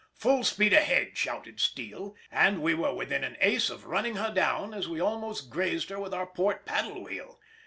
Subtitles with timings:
[0.15, 4.73] "Full speed ahead," shouted Steele, and we were within an ace of running her down
[4.73, 7.39] as we almost grazed her with our port paddle wheel.